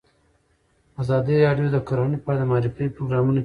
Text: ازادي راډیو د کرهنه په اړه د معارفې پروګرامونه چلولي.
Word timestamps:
ازادي 1.01 1.35
راډیو 1.45 1.67
د 1.71 1.77
کرهنه 1.87 2.17
په 2.23 2.27
اړه 2.29 2.37
د 2.39 2.43
معارفې 2.49 2.93
پروګرامونه 2.95 3.29
چلولي. 3.35 3.39